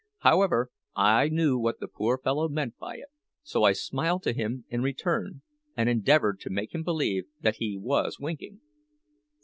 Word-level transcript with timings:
However, 0.21 0.71
I 0.95 1.29
knew 1.29 1.59
what 1.59 1.79
the 1.79 1.87
poor 1.87 2.17
fellow 2.17 2.49
meant 2.49 2.75
by 2.79 2.95
it; 2.95 3.09
so 3.43 3.63
I 3.63 3.73
smiled 3.73 4.23
to 4.23 4.33
him 4.33 4.65
in 4.67 4.81
return, 4.81 5.43
and 5.77 5.87
endeavoured 5.87 6.39
to 6.39 6.49
make 6.49 6.71
believe 6.83 7.25
that 7.41 7.57
he 7.57 7.77
was 7.77 8.19
winking. 8.19 8.61